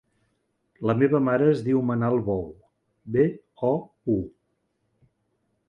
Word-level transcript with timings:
La 0.89 0.93
meva 1.01 1.19
mare 1.25 1.49
es 1.51 1.61
diu 1.67 1.83
Manal 1.91 2.17
Bou: 2.31 2.41
be, 3.17 3.27
o, 3.71 3.71
u. 4.15 4.17